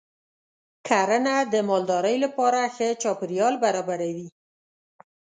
کرنه 0.87 1.35
د 1.53 1.55
مالدارۍ 1.69 2.15
لپاره 2.25 2.59
ښه 2.75 2.87
چاپېریال 3.01 3.55
برابروي. 3.63 4.27